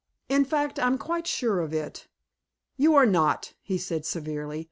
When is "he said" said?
3.61-4.03